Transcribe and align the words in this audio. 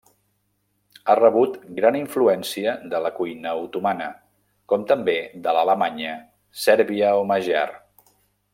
Ha 1.11 1.15
rebut 1.19 1.57
gran 1.79 1.97
influència 1.99 2.73
de 2.93 3.01
la 3.07 3.11
cuina 3.19 3.53
otomana, 3.67 4.07
com 4.73 4.87
també 4.93 5.17
de 5.45 5.55
l'alemanya, 5.59 6.15
sèrbia 6.65 7.13
o 7.23 7.29
magiar. 7.35 7.67